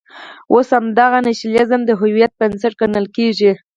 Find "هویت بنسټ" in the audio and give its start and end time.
1.99-2.73